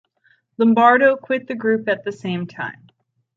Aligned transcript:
Lombardo 0.57 1.15
quit 1.15 1.45
the 1.45 1.53
group 1.53 1.87
at 1.87 2.03
the 2.03 2.11
same 2.11 2.47
time. 2.47 2.87